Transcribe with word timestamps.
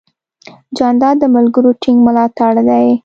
جانداد 0.77 1.15
د 1.19 1.23
ملګرو 1.35 1.71
ټینګ 1.81 1.99
ملاتړ 2.07 2.53
دی. 2.69 2.85